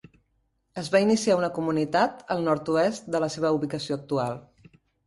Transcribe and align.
Es 0.81 0.89
va 0.95 1.01
iniciar 1.05 1.35
una 1.41 1.51
comunitat 1.59 2.27
al 2.37 2.43
nord-oest 2.51 3.15
de 3.17 3.25
la 3.27 3.33
seva 3.39 3.57
ubicació 3.61 4.01
actual. 4.03 4.43